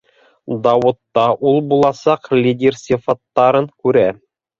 Дауытта 0.61 1.25
ул 1.49 1.61
буласаҡ 1.73 2.25
лидер 2.37 2.79
сифаттарын 2.85 3.69
күрә. 3.85 4.05